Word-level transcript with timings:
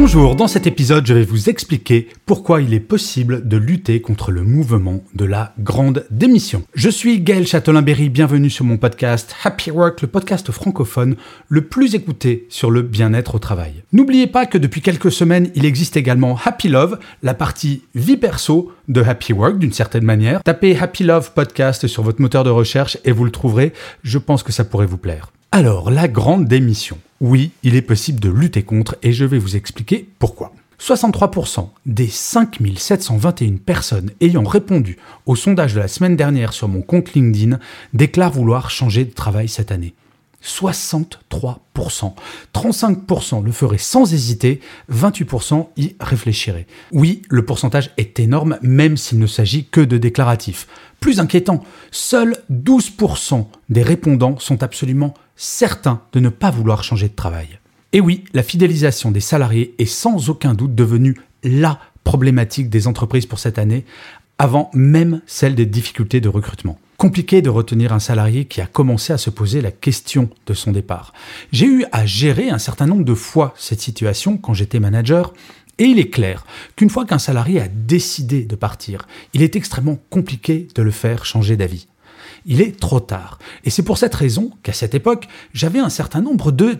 Bonjour, 0.00 0.36
dans 0.36 0.46
cet 0.46 0.68
épisode, 0.68 1.04
je 1.08 1.12
vais 1.12 1.24
vous 1.24 1.50
expliquer 1.50 2.08
pourquoi 2.24 2.62
il 2.62 2.72
est 2.72 2.78
possible 2.78 3.48
de 3.48 3.56
lutter 3.56 4.00
contre 4.00 4.30
le 4.30 4.44
mouvement 4.44 5.02
de 5.16 5.24
la 5.24 5.54
grande 5.58 6.06
démission. 6.12 6.62
Je 6.72 6.88
suis 6.88 7.20
Gaël 7.20 7.48
Châtelain-Berry, 7.48 8.08
bienvenue 8.08 8.48
sur 8.48 8.64
mon 8.64 8.76
podcast 8.76 9.34
Happy 9.42 9.72
Work, 9.72 10.00
le 10.02 10.06
podcast 10.06 10.52
francophone 10.52 11.16
le 11.48 11.62
plus 11.62 11.96
écouté 11.96 12.46
sur 12.48 12.70
le 12.70 12.82
bien-être 12.82 13.34
au 13.34 13.38
travail. 13.40 13.82
N'oubliez 13.92 14.28
pas 14.28 14.46
que 14.46 14.56
depuis 14.56 14.82
quelques 14.82 15.10
semaines, 15.10 15.50
il 15.56 15.64
existe 15.64 15.96
également 15.96 16.38
Happy 16.44 16.68
Love, 16.68 17.00
la 17.24 17.34
partie 17.34 17.82
vie 17.96 18.16
perso 18.16 18.70
de 18.86 19.02
Happy 19.02 19.32
Work 19.32 19.58
d'une 19.58 19.72
certaine 19.72 20.04
manière. 20.04 20.44
Tapez 20.44 20.78
Happy 20.78 21.02
Love 21.02 21.32
Podcast 21.32 21.88
sur 21.88 22.04
votre 22.04 22.22
moteur 22.22 22.44
de 22.44 22.50
recherche 22.50 22.98
et 23.04 23.10
vous 23.10 23.24
le 23.24 23.32
trouverez. 23.32 23.72
Je 24.04 24.18
pense 24.18 24.44
que 24.44 24.52
ça 24.52 24.64
pourrait 24.64 24.86
vous 24.86 24.96
plaire. 24.96 25.32
Alors, 25.50 25.90
la 25.90 26.06
grande 26.06 26.46
démission. 26.46 26.98
Oui, 27.20 27.50
il 27.62 27.74
est 27.74 27.82
possible 27.82 28.20
de 28.20 28.30
lutter 28.30 28.62
contre 28.62 28.96
et 29.02 29.12
je 29.12 29.24
vais 29.24 29.38
vous 29.38 29.56
expliquer 29.56 30.08
pourquoi. 30.18 30.52
63% 30.80 31.70
des 31.86 32.06
5721 32.06 33.56
personnes 33.56 34.12
ayant 34.20 34.44
répondu 34.44 34.96
au 35.26 35.34
sondage 35.34 35.74
de 35.74 35.80
la 35.80 35.88
semaine 35.88 36.14
dernière 36.14 36.52
sur 36.52 36.68
mon 36.68 36.82
compte 36.82 37.14
LinkedIn 37.14 37.58
déclarent 37.92 38.32
vouloir 38.32 38.70
changer 38.70 39.04
de 39.04 39.10
travail 39.10 39.48
cette 39.48 39.72
année. 39.72 39.94
63%. 40.44 41.58
35% 41.78 43.44
le 43.44 43.52
feraient 43.52 43.78
sans 43.78 44.12
hésiter, 44.12 44.60
28% 44.92 45.68
y 45.76 45.94
réfléchiraient. 46.00 46.66
Oui, 46.92 47.22
le 47.28 47.44
pourcentage 47.44 47.90
est 47.96 48.20
énorme, 48.20 48.58
même 48.62 48.96
s'il 48.96 49.18
ne 49.18 49.26
s'agit 49.26 49.66
que 49.66 49.80
de 49.80 49.98
déclaratifs. 49.98 50.66
Plus 51.00 51.20
inquiétant, 51.20 51.62
seuls 51.90 52.36
12% 52.52 53.46
des 53.68 53.82
répondants 53.82 54.38
sont 54.38 54.62
absolument 54.62 55.14
certains 55.36 56.02
de 56.12 56.20
ne 56.20 56.28
pas 56.28 56.50
vouloir 56.50 56.82
changer 56.82 57.08
de 57.08 57.14
travail. 57.14 57.58
Et 57.92 58.00
oui, 58.00 58.24
la 58.34 58.42
fidélisation 58.42 59.10
des 59.10 59.20
salariés 59.20 59.74
est 59.78 59.86
sans 59.86 60.28
aucun 60.28 60.54
doute 60.54 60.74
devenue 60.74 61.16
la 61.42 61.78
problématique 62.04 62.70
des 62.70 62.86
entreprises 62.86 63.26
pour 63.26 63.38
cette 63.38 63.58
année, 63.58 63.84
avant 64.38 64.70
même 64.72 65.20
celle 65.26 65.54
des 65.54 65.66
difficultés 65.66 66.20
de 66.20 66.28
recrutement. 66.28 66.78
Compliqué 66.96 67.42
de 67.42 67.50
retenir 67.50 67.92
un 67.92 68.00
salarié 68.00 68.46
qui 68.46 68.60
a 68.60 68.66
commencé 68.66 69.12
à 69.12 69.18
se 69.18 69.30
poser 69.30 69.60
la 69.60 69.70
question 69.70 70.30
de 70.46 70.54
son 70.54 70.72
départ. 70.72 71.12
J'ai 71.52 71.66
eu 71.66 71.84
à 71.92 72.06
gérer 72.06 72.50
un 72.50 72.58
certain 72.58 72.86
nombre 72.86 73.04
de 73.04 73.14
fois 73.14 73.54
cette 73.56 73.80
situation 73.80 74.36
quand 74.36 74.54
j'étais 74.54 74.80
manager, 74.80 75.32
et 75.78 75.84
il 75.84 76.00
est 76.00 76.10
clair 76.10 76.44
qu'une 76.74 76.90
fois 76.90 77.04
qu'un 77.04 77.20
salarié 77.20 77.60
a 77.60 77.68
décidé 77.68 78.44
de 78.44 78.56
partir, 78.56 79.06
il 79.32 79.42
est 79.42 79.54
extrêmement 79.54 79.98
compliqué 80.10 80.66
de 80.74 80.82
le 80.82 80.90
faire 80.90 81.24
changer 81.24 81.56
d'avis 81.56 81.86
il 82.46 82.60
est 82.60 82.78
trop 82.80 83.00
tard. 83.00 83.38
Et 83.64 83.70
c'est 83.70 83.82
pour 83.82 83.98
cette 83.98 84.14
raison 84.14 84.50
qu'à 84.62 84.72
cette 84.72 84.94
époque, 84.94 85.28
j'avais 85.52 85.78
un 85.78 85.90
certain 85.90 86.20
nombre 86.20 86.50
de 86.50 86.78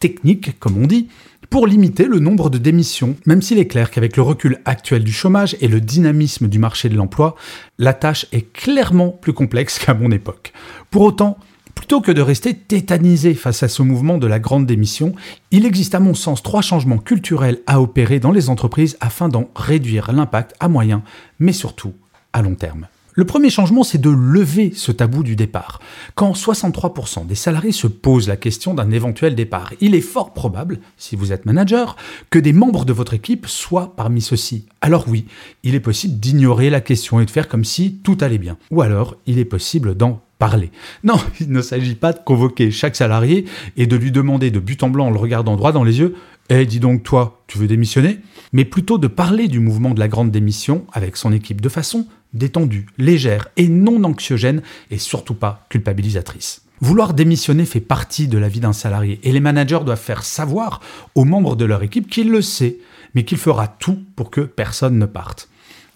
techniques, 0.00 0.58
comme 0.58 0.78
on 0.78 0.86
dit, 0.86 1.08
pour 1.50 1.66
limiter 1.66 2.04
le 2.04 2.18
nombre 2.18 2.50
de 2.50 2.58
démissions, 2.58 3.16
même 3.24 3.40
s'il 3.40 3.58
est 3.58 3.66
clair 3.66 3.90
qu'avec 3.90 4.16
le 4.16 4.22
recul 4.22 4.58
actuel 4.66 5.02
du 5.02 5.12
chômage 5.12 5.56
et 5.60 5.68
le 5.68 5.80
dynamisme 5.80 6.48
du 6.48 6.58
marché 6.58 6.88
de 6.88 6.96
l'emploi, 6.96 7.36
la 7.78 7.94
tâche 7.94 8.26
est 8.32 8.52
clairement 8.52 9.10
plus 9.10 9.32
complexe 9.32 9.78
qu'à 9.78 9.94
mon 9.94 10.10
époque. 10.10 10.52
Pour 10.90 11.02
autant, 11.02 11.38
plutôt 11.74 12.00
que 12.02 12.12
de 12.12 12.20
rester 12.20 12.54
tétanisé 12.54 13.32
face 13.34 13.62
à 13.62 13.68
ce 13.68 13.82
mouvement 13.82 14.18
de 14.18 14.26
la 14.26 14.38
grande 14.38 14.66
démission, 14.66 15.14
il 15.50 15.64
existe 15.64 15.94
à 15.94 16.00
mon 16.00 16.14
sens 16.14 16.42
trois 16.42 16.60
changements 16.60 16.98
culturels 16.98 17.60
à 17.66 17.80
opérer 17.80 18.20
dans 18.20 18.32
les 18.32 18.50
entreprises 18.50 18.98
afin 19.00 19.28
d'en 19.28 19.48
réduire 19.56 20.12
l'impact 20.12 20.54
à 20.60 20.68
moyen, 20.68 21.02
mais 21.38 21.52
surtout 21.52 21.94
à 22.32 22.42
long 22.42 22.56
terme. 22.56 22.88
Le 23.18 23.24
premier 23.24 23.50
changement, 23.50 23.82
c'est 23.82 24.00
de 24.00 24.10
lever 24.10 24.70
ce 24.76 24.92
tabou 24.92 25.24
du 25.24 25.34
départ. 25.34 25.80
Quand 26.14 26.34
63% 26.34 27.26
des 27.26 27.34
salariés 27.34 27.72
se 27.72 27.88
posent 27.88 28.28
la 28.28 28.36
question 28.36 28.74
d'un 28.74 28.92
éventuel 28.92 29.34
départ, 29.34 29.72
il 29.80 29.96
est 29.96 30.00
fort 30.00 30.32
probable, 30.32 30.78
si 30.96 31.16
vous 31.16 31.32
êtes 31.32 31.44
manager, 31.44 31.96
que 32.30 32.38
des 32.38 32.52
membres 32.52 32.84
de 32.84 32.92
votre 32.92 33.14
équipe 33.14 33.48
soient 33.48 33.96
parmi 33.96 34.20
ceux-ci. 34.20 34.66
Alors 34.82 35.06
oui, 35.08 35.26
il 35.64 35.74
est 35.74 35.80
possible 35.80 36.20
d'ignorer 36.20 36.70
la 36.70 36.80
question 36.80 37.18
et 37.18 37.24
de 37.24 37.30
faire 37.32 37.48
comme 37.48 37.64
si 37.64 37.94
tout 38.04 38.16
allait 38.20 38.38
bien. 38.38 38.56
Ou 38.70 38.82
alors, 38.82 39.16
il 39.26 39.40
est 39.40 39.44
possible 39.44 39.96
d'en 39.96 40.20
parler. 40.38 40.70
Non, 41.02 41.16
il 41.40 41.50
ne 41.50 41.60
s'agit 41.60 41.96
pas 41.96 42.12
de 42.12 42.20
convoquer 42.24 42.70
chaque 42.70 42.94
salarié 42.94 43.46
et 43.76 43.88
de 43.88 43.96
lui 43.96 44.12
demander 44.12 44.52
de 44.52 44.60
but 44.60 44.80
en 44.84 44.90
blanc 44.90 45.08
en 45.08 45.10
le 45.10 45.18
regardant 45.18 45.56
droit 45.56 45.72
dans 45.72 45.82
les 45.82 45.98
yeux 45.98 46.14
Eh, 46.50 46.66
dis 46.66 46.78
donc, 46.78 47.02
toi, 47.02 47.42
tu 47.48 47.58
veux 47.58 47.66
démissionner? 47.66 48.20
Mais 48.52 48.64
plutôt 48.64 48.96
de 48.96 49.08
parler 49.08 49.48
du 49.48 49.58
mouvement 49.58 49.90
de 49.90 49.98
la 49.98 50.06
grande 50.06 50.30
démission 50.30 50.86
avec 50.92 51.16
son 51.16 51.32
équipe 51.32 51.60
de 51.60 51.68
façon 51.68 52.06
détendue, 52.34 52.86
légère 52.98 53.48
et 53.56 53.68
non 53.68 54.04
anxiogène 54.04 54.62
et 54.90 54.98
surtout 54.98 55.34
pas 55.34 55.66
culpabilisatrice. 55.68 56.62
Vouloir 56.80 57.12
démissionner 57.12 57.64
fait 57.64 57.80
partie 57.80 58.28
de 58.28 58.38
la 58.38 58.48
vie 58.48 58.60
d'un 58.60 58.72
salarié 58.72 59.18
et 59.24 59.32
les 59.32 59.40
managers 59.40 59.80
doivent 59.84 60.00
faire 60.00 60.24
savoir 60.24 60.80
aux 61.14 61.24
membres 61.24 61.56
de 61.56 61.64
leur 61.64 61.82
équipe 61.82 62.08
qu'il 62.08 62.30
le 62.30 62.42
sait, 62.42 62.78
mais 63.14 63.24
qu'il 63.24 63.38
fera 63.38 63.66
tout 63.66 63.98
pour 64.14 64.30
que 64.30 64.42
personne 64.42 64.98
ne 64.98 65.06
parte. 65.06 65.48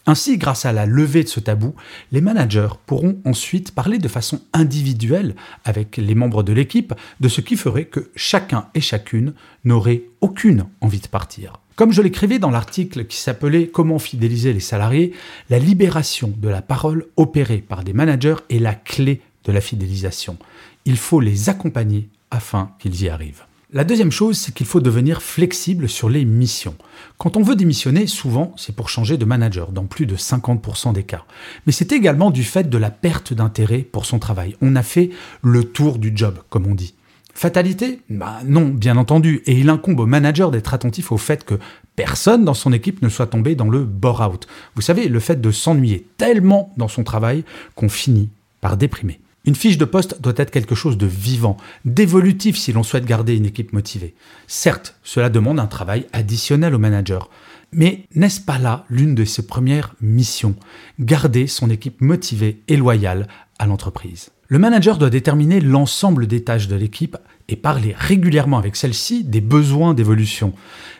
Ainsi, 0.05 0.37
grâce 0.37 0.65
à 0.65 0.73
la 0.73 0.85
levée 0.85 1.23
de 1.23 1.29
ce 1.29 1.39
tabou, 1.39 1.75
les 2.11 2.21
managers 2.21 2.75
pourront 2.87 3.21
ensuite 3.25 3.73
parler 3.73 3.99
de 3.99 4.09
façon 4.09 4.41
individuelle 4.53 5.37
avec 5.65 5.97
les 5.97 6.17
membres 6.17 6.43
de 6.43 6.53
l'équipe 6.53 6.93
de 7.21 7.29
ce 7.29 7.41
qui 7.41 7.57
ferait 7.57 7.85
que 7.85 8.11
chacun 8.17 8.67
et 8.75 8.81
chacune 8.81 9.35
n'aurait 9.65 10.03
aucune 10.21 10.67
envie 10.81 11.01
de 11.01 11.07
partir. 11.07 11.62
Comme 11.75 11.93
je 11.93 12.03
l'écrivais 12.03 12.39
dans 12.39 12.51
l'article 12.51 13.07
qui 13.07 13.17
s'appelait 13.17 13.69
Comment 13.69 13.99
fidéliser 13.99 14.53
les 14.53 14.61
salariés, 14.61 15.13
la 15.49 15.59
libération 15.59 16.33
de 16.37 16.49
la 16.49 16.61
parole 16.61 17.07
opérée 17.17 17.65
par 17.67 17.83
des 17.83 17.95
managers 17.95 18.37
est 18.51 18.59
la 18.59 18.75
clé 18.75 19.23
de 19.45 19.53
la 19.53 19.61
fidélisation. 19.61 20.37
Il 20.85 20.99
faut 20.99 21.21
les 21.21 21.49
accompagner 21.49 22.09
afin 22.31 22.73
qu'ils 22.79 23.03
y 23.03 23.09
arrivent. 23.09 23.45
La 23.75 23.85
deuxième 23.85 24.13
chose, 24.13 24.37
c'est 24.37 24.53
qu'il 24.53 24.67
faut 24.67 24.81
devenir 24.81 25.23
flexible 25.23 25.89
sur 25.89 26.11
les 26.11 26.27
missions. 26.27 26.75
Quand 27.17 27.39
on 27.39 27.43
veut 27.43 27.57
démissionner, 27.57 28.07
souvent, 28.07 28.53
c'est 28.59 28.77
pour 28.77 28.91
changer 28.91 29.17
de 29.17 29.25
manager, 29.25 29.73
dans 29.73 29.87
plus 29.87 30.05
de 30.05 30.15
50% 30.15 30.93
des 30.93 31.05
cas. 31.05 31.25
Mais 31.65 31.73
c'est 31.73 31.93
également 31.93 32.31
du 32.31 32.45
fait 32.45 32.69
de 32.69 32.77
la 32.77 32.91
perte 32.91 33.33
d'intérêt 33.33 33.79
pour 33.79 34.05
son 34.05 34.19
travail. 34.19 34.57
On 34.61 34.77
a 34.77 34.83
fait 34.83 35.09
le 35.41 35.65
tour 35.65 35.99
du 35.99 36.13
job, 36.15 36.39
comme 36.51 36.67
on 36.67 36.75
dit. 36.75 36.93
Fatalité? 37.35 38.01
Bah 38.11 38.41
non, 38.45 38.69
bien 38.69 38.97
entendu. 38.97 39.43
Et 39.47 39.59
il 39.59 39.71
incombe 39.71 40.01
au 40.01 40.07
manager 40.07 40.51
d'être 40.51 40.75
attentif 40.75 41.13
au 41.13 41.17
fait 41.17 41.45
que 41.45 41.59
personne 41.97 42.45
dans 42.45 42.55
son 42.55 42.73
équipe 42.73 43.03
ne 43.03 43.09
soit 43.09 43.27
tombé 43.27 43.55
dans 43.55 43.69
le 43.69 43.85
bore-out. 43.85 44.47
Vous 44.75 44.83
savez, 44.83 45.09
le 45.09 45.21
fait 45.21 45.41
de 45.41 45.51
s'ennuyer 45.51 46.07
tellement 46.19 46.73
dans 46.77 46.89
son 46.89 47.05
travail 47.05 47.45
qu'on 47.75 47.89
finit 47.89 48.31
par 48.61 48.77
déprimer. 48.77 49.21
Une 49.45 49.57
fiche 49.57 49.79
de 49.79 49.85
poste 49.85 50.21
doit 50.21 50.35
être 50.37 50.53
quelque 50.53 50.77
chose 50.77 50.97
de 50.97 51.07
vivant, 51.07 51.57
d'évolutif 51.85 52.57
si 52.57 52.73
l'on 52.73 52.85
souhaite 52.85 53.07
garder 53.07 53.37
une 53.37 53.47
équipe 53.47 53.73
motivée. 53.73 54.15
Certes, 54.47 54.95
cela 55.03 55.31
demande 55.31 55.59
un 55.59 55.67
travail 55.67 56.07
additionnel 56.13 56.75
au 56.75 56.79
manager. 56.79 57.29
Mais 57.73 58.07
n'est-ce 58.15 58.41
pas 58.41 58.59
là 58.59 58.85
l'une 58.89 59.17
de 59.17 59.25
ses 59.25 59.47
premières 59.47 59.95
missions? 60.01 60.55
Garder 61.01 61.49
son 61.49 61.71
équipe 61.71 62.01
motivée 62.03 62.61
et 62.69 62.77
loyale 62.77 63.27
l'entreprise. 63.67 64.31
Le 64.49 64.59
manager 64.59 64.99
doit 64.99 65.11
déterminer 65.11 65.61
l'ensemble 65.61 66.27
des 66.27 66.45
tâches 66.45 66.69
de 66.69 66.77
l'équipe 66.77 67.17
et 67.49 67.57
parler 67.57 67.95
régulièrement 67.97 68.59
avec 68.59 68.77
celle-ci 68.77 69.25
des 69.25 69.41
besoins 69.41 69.95
d'évolution. 69.95 70.53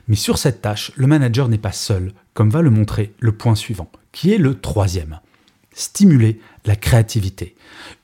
Mais 0.09 0.17
sur 0.17 0.39
cette 0.39 0.63
tâche, 0.63 0.93
le 0.97 1.07
manager 1.07 1.49
n'est 1.49 1.59
pas 1.59 1.73
seul, 1.73 2.13
comme 2.35 2.51
va 2.51 2.63
le 2.63 2.71
montrer 2.71 3.13
le 3.21 3.33
point 3.33 3.55
suivant, 3.55 3.91
qui 4.11 4.33
est 4.33 4.39
le 4.39 4.59
troisième 4.59 5.21
stimuler 5.75 6.41
la 6.65 6.77
créativité. 6.77 7.55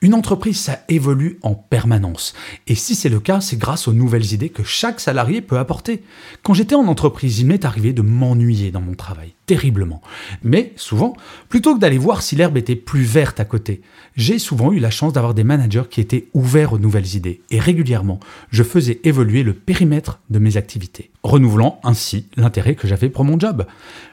Une 0.01 0.15
entreprise, 0.15 0.59
ça 0.59 0.81
évolue 0.89 1.39
en 1.43 1.55
permanence. 1.55 2.35
Et 2.67 2.75
si 2.75 2.95
c'est 2.95 3.09
le 3.09 3.21
cas, 3.21 3.41
c'est 3.41 3.57
grâce 3.57 3.89
aux 3.89 3.93
nouvelles 3.93 4.33
idées 4.33 4.49
que 4.49 4.63
chaque 4.63 5.01
salarié 5.01 5.41
peut 5.41 5.59
apporter. 5.59 6.03
Quand 6.43 6.55
j'étais 6.55 6.75
en 6.75 6.87
entreprise, 6.87 7.39
il 7.41 7.47
m'est 7.47 7.65
arrivé 7.65 7.93
de 7.93 8.03
m'ennuyer 8.03 8.71
dans 8.71 8.81
mon 8.81 8.95
travail, 8.95 9.35
terriblement. 9.47 10.03
Mais 10.43 10.73
souvent, 10.77 11.15
plutôt 11.49 11.75
que 11.75 11.81
d'aller 11.81 11.99
voir 11.99 12.23
si 12.23 12.37
l'herbe 12.37 12.57
était 12.57 12.77
plus 12.77 13.03
verte 13.03 13.41
à 13.41 13.45
côté, 13.45 13.83
j'ai 14.17 14.39
souvent 14.39 14.73
eu 14.73 14.79
la 14.79 14.91
chance 14.91 15.13
d'avoir 15.13 15.35
des 15.35 15.45
managers 15.45 15.85
qui 15.91 16.01
étaient 16.01 16.29
ouverts 16.35 16.73
aux 16.73 16.79
nouvelles 16.79 17.15
idées. 17.15 17.41
Et 17.51 17.61
régulièrement, 17.61 18.21
je 18.51 18.63
faisais 18.63 19.01
évoluer 19.05 19.43
le 19.43 19.55
périmètre 19.55 20.21
de 20.31 20.39
mes 20.39 20.57
activités, 20.57 21.11
renouvelant 21.23 21.81
ainsi 21.85 22.27
l'intérêt 22.37 22.75
que 22.75 22.89
j'avais 22.89 23.11
pour 23.11 23.25
mon 23.25 23.39
job. 23.39 23.67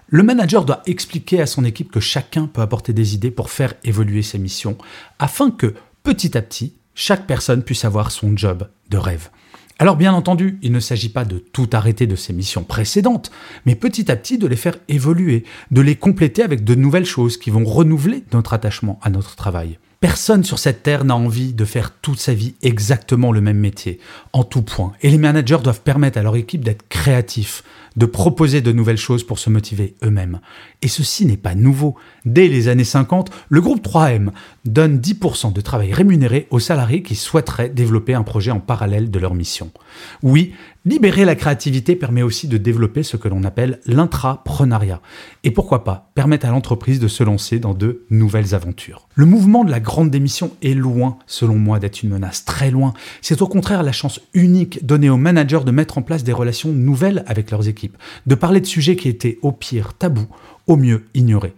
Le 0.08 0.22
manager 0.22 0.66
doit 0.66 0.84
expliquer 0.86 1.42
à 1.42 1.48
son 1.48 1.66
équipe 1.66 1.92
que 1.92 2.00
chacun 2.00 2.46
peut 2.46 2.62
apporter 2.62 2.94
des 2.94 3.16
idées 3.16 3.32
pour 3.32 3.45
faire 3.50 3.74
évoluer 3.84 4.22
ses 4.22 4.40
missions, 4.40 4.78
afin 5.20 5.52
que, 5.52 5.74
petit 6.04 6.38
à 6.38 6.42
petit, 6.42 6.74
chaque 6.94 7.28
personne 7.28 7.64
puisse 7.64 7.86
avoir 7.86 8.12
son 8.12 8.36
job 8.36 8.68
de 8.90 8.98
rêve. 8.98 9.30
Alors 9.78 9.98
bien 9.98 10.14
entendu, 10.14 10.58
il 10.62 10.72
ne 10.72 10.80
s'agit 10.80 11.10
pas 11.10 11.26
de 11.26 11.38
tout 11.38 11.70
arrêter 11.74 12.08
de 12.08 12.16
ces 12.16 12.32
missions 12.32 12.64
précédentes, 12.64 13.30
mais 13.66 13.76
petit 13.76 14.10
à 14.10 14.16
petit 14.16 14.38
de 14.38 14.48
les 14.48 14.56
faire 14.56 14.78
évoluer, 14.88 15.44
de 15.72 15.82
les 15.82 15.98
compléter 15.98 16.44
avec 16.44 16.64
de 16.64 16.76
nouvelles 16.76 17.06
choses 17.06 17.36
qui 17.38 17.50
vont 17.50 17.66
renouveler 17.66 18.24
notre 18.32 18.54
attachement 18.54 19.00
à 19.02 19.10
notre 19.10 19.36
travail. 19.36 19.78
Personne 20.00 20.44
sur 20.46 20.60
cette 20.60 20.84
terre 20.84 21.04
n'a 21.04 21.16
envie 21.16 21.54
de 21.54 21.66
faire 21.66 21.92
toute 21.92 22.20
sa 22.20 22.34
vie 22.34 22.56
exactement 22.62 23.34
le 23.34 23.42
même 23.42 23.58
métier, 23.58 24.00
en 24.32 24.44
tout 24.44 24.62
point. 24.62 24.94
Et 25.02 25.10
les 25.10 25.18
managers 25.18 25.58
doivent 25.64 25.82
permettre 25.82 26.20
à 26.20 26.24
leur 26.24 26.36
équipe 26.38 26.64
d'être 26.64 26.88
créatifs, 26.88 27.64
de 27.96 28.06
proposer 28.06 28.62
de 28.62 28.72
nouvelles 28.72 28.98
choses 28.98 29.24
pour 29.24 29.40
se 29.40 29.50
motiver 29.50 29.96
eux-mêmes. 30.04 30.40
Et 30.82 30.88
ceci 30.88 31.26
n'est 31.26 31.38
pas 31.38 31.56
nouveau. 31.56 31.96
Dès 32.26 32.48
les 32.48 32.68
années 32.68 32.84
50, 32.84 33.32
le 33.50 33.62
groupe 33.62 33.86
3M 33.86 34.30
donne 34.66 35.00
10% 35.00 35.54
de 35.54 35.62
travail 35.62 35.94
rémunéré 35.94 36.48
aux 36.50 36.60
salariés 36.60 37.04
qui 37.04 37.16
souhaiteraient 37.16 37.70
développer 37.70 38.14
un 38.14 38.24
projet 38.24 38.52
en 38.52 38.60
parallèle 38.60 39.12
de 39.12 39.20
leur 39.20 39.34
mission. 39.34 39.72
Oui, 40.24 40.54
libérer 40.86 41.26
la 41.26 41.36
créativité 41.36 41.96
permet 41.96 42.22
aussi 42.22 42.48
de 42.48 42.58
développer 42.58 43.04
ce 43.04 43.18
que 43.18 43.28
l'on 43.28 43.44
appelle 43.44 43.80
l'intrapreneuriat. 43.86 45.02
Et 45.44 45.52
pourquoi 45.52 45.84
pas 45.84 46.12
permettre 46.16 46.46
à 46.46 46.52
l'entreprise 46.52 47.00
de 47.00 47.08
se 47.08 47.24
lancer 47.24 47.60
dans 47.60 47.74
de 47.74 48.06
nouvelles 48.10 48.56
aventures. 48.56 49.08
Le 49.16 49.26
mouvement 49.26 49.64
de 49.64 49.72
la 49.72 49.80
grande 49.80 50.12
démission 50.12 50.52
est 50.62 50.74
loin, 50.74 51.18
selon 51.28 51.56
moi, 51.56 51.80
d'être 51.80 52.04
une 52.04 52.10
menace, 52.10 52.46
très 52.46 52.72
loin. 52.72 52.94
C'est 53.22 53.42
au 53.42 53.48
contraire 53.48 53.84
la 53.84 53.92
chance 53.92 54.20
unique 54.34 54.86
donnée 54.86 55.10
aux 55.10 55.18
managers 55.18 55.64
de 55.66 55.72
mettre 55.72 55.98
en 55.98 56.02
place 56.02 56.24
des 56.24 56.34
relations 56.34 56.72
nouvelles 56.72 57.24
avec 57.28 57.52
leurs 57.52 57.68
de 58.26 58.36
parler 58.36 58.62
de 58.62 58.66
sujets 58.66 58.96
qui 58.96 59.10
étaient 59.10 59.40
au 59.42 59.52
pire 59.52 59.94
tabous, 59.94 60.28
au 60.68 60.76
mieux 60.76 61.06
ignorés. 61.14 61.54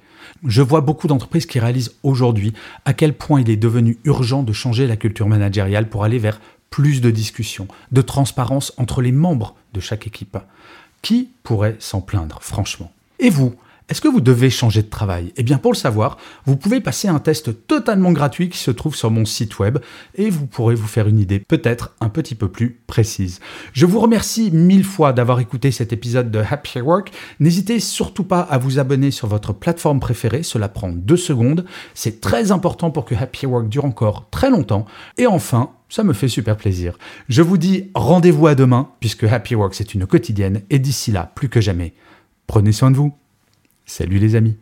Je 0.45 0.62
vois 0.62 0.81
beaucoup 0.81 1.07
d'entreprises 1.07 1.45
qui 1.45 1.59
réalisent 1.59 1.95
aujourd'hui 2.03 2.53
à 2.85 2.94
quel 2.94 3.13
point 3.13 3.41
il 3.41 3.50
est 3.50 3.57
devenu 3.57 3.97
urgent 4.03 4.44
de 4.44 4.53
changer 4.53 4.88
la 4.88 4.97
culture 4.97 5.27
managériale 5.27 5.89
pour 5.89 6.03
aller 6.03 6.19
vers 6.19 6.39
plus 6.69 7.01
de 7.01 7.09
discussion, 7.09 7.68
de 7.91 8.01
transparence 8.01 8.74
entre 8.77 9.01
les 9.01 9.12
membres 9.12 9.56
de 9.74 9.79
chaque 9.79 10.06
équipe. 10.06 10.38
Qui 11.01 11.29
pourrait 11.44 11.77
s'en 11.79 12.01
plaindre, 12.01 12.39
franchement? 12.41 12.91
Et 13.19 13.30
vous 13.30 13.56
est-ce 13.89 14.01
que 14.01 14.09
vous 14.09 14.19
devez 14.19 14.49
changer 14.49 14.81
de 14.81 14.89
travail? 14.89 15.31
Eh 15.37 15.43
bien 15.43 15.57
pour 15.57 15.71
le 15.71 15.77
savoir, 15.77 16.17
vous 16.45 16.57
pouvez 16.57 16.81
passer 16.81 17.07
un 17.07 17.19
test 17.19 17.67
totalement 17.67 18.11
gratuit 18.11 18.49
qui 18.49 18.57
se 18.57 18.71
trouve 18.71 18.95
sur 18.95 19.11
mon 19.11 19.23
site 19.23 19.59
web 19.59 19.77
et 20.15 20.29
vous 20.29 20.45
pourrez 20.45 20.75
vous 20.75 20.87
faire 20.87 21.07
une 21.07 21.19
idée 21.19 21.39
peut-être 21.39 21.95
un 22.01 22.09
petit 22.09 22.35
peu 22.35 22.49
plus 22.49 22.81
précise. 22.85 23.39
Je 23.71 23.85
vous 23.85 24.01
remercie 24.01 24.51
mille 24.51 24.83
fois 24.83 25.13
d'avoir 25.13 25.39
écouté 25.39 25.71
cet 25.71 25.93
épisode 25.93 26.31
de 26.31 26.39
Happy 26.39 26.81
Work. 26.81 27.11
N'hésitez 27.39 27.79
surtout 27.79 28.25
pas 28.25 28.41
à 28.41 28.57
vous 28.57 28.77
abonner 28.77 29.09
sur 29.09 29.29
votre 29.29 29.53
plateforme 29.53 30.01
préférée, 30.01 30.43
cela 30.43 30.67
prend 30.67 30.89
deux 30.89 31.15
secondes. 31.15 31.63
C'est 31.93 32.19
très 32.19 32.51
important 32.51 32.91
pour 32.91 33.05
que 33.05 33.15
Happy 33.15 33.45
Work 33.45 33.69
dure 33.69 33.85
encore 33.85 34.29
très 34.29 34.49
longtemps. 34.49 34.85
Et 35.17 35.27
enfin, 35.27 35.71
ça 35.87 36.03
me 36.03 36.11
fait 36.11 36.27
super 36.27 36.57
plaisir. 36.57 36.97
Je 37.29 37.41
vous 37.41 37.57
dis 37.57 37.89
rendez-vous 37.95 38.47
à 38.47 38.55
demain 38.55 38.89
puisque 38.99 39.23
Happy 39.23 39.55
Work 39.55 39.75
c'est 39.75 39.93
une 39.93 40.05
quotidienne 40.05 40.61
et 40.69 40.79
d'ici 40.79 41.11
là, 41.11 41.31
plus 41.35 41.47
que 41.47 41.61
jamais, 41.61 41.93
prenez 42.47 42.73
soin 42.73 42.91
de 42.91 42.97
vous. 42.97 43.13
Salut 43.89 44.19
les 44.19 44.35
amis 44.35 44.57